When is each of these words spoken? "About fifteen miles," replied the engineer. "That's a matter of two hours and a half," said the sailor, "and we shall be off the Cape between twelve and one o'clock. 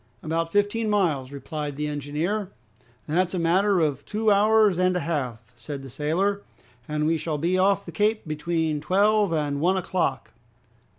"About 0.23 0.51
fifteen 0.51 0.89
miles," 0.89 1.31
replied 1.31 1.75
the 1.75 1.85
engineer. 1.85 2.49
"That's 3.07 3.35
a 3.35 3.37
matter 3.37 3.79
of 3.81 4.03
two 4.03 4.31
hours 4.31 4.79
and 4.79 4.95
a 4.95 5.01
half," 5.01 5.53
said 5.55 5.83
the 5.83 5.91
sailor, 5.91 6.41
"and 6.87 7.05
we 7.05 7.17
shall 7.17 7.37
be 7.37 7.55
off 7.55 7.85
the 7.85 7.91
Cape 7.91 8.27
between 8.27 8.81
twelve 8.81 9.31
and 9.31 9.61
one 9.61 9.77
o'clock. 9.77 10.31